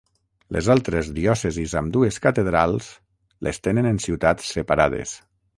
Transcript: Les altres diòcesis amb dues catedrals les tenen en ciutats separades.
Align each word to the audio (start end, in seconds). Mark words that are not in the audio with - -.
Les 0.55 0.67
altres 0.75 1.11
diòcesis 1.17 1.75
amb 1.83 1.93
dues 1.99 2.17
catedrals 2.25 2.89
les 3.49 3.63
tenen 3.69 3.93
en 3.93 4.03
ciutats 4.07 4.53
separades. 4.57 5.17